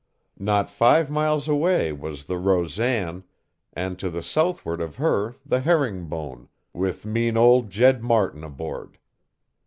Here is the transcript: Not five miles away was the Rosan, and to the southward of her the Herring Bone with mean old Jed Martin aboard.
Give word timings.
Not 0.39 0.67
five 0.67 1.11
miles 1.11 1.47
away 1.47 1.91
was 1.91 2.25
the 2.25 2.39
Rosan, 2.39 3.23
and 3.73 3.99
to 3.99 4.09
the 4.09 4.23
southward 4.23 4.81
of 4.81 4.95
her 4.95 5.35
the 5.45 5.59
Herring 5.59 6.05
Bone 6.07 6.49
with 6.73 7.05
mean 7.05 7.37
old 7.37 7.69
Jed 7.69 8.01
Martin 8.03 8.43
aboard. 8.43 8.97